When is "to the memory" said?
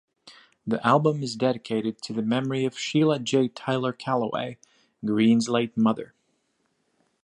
2.01-2.65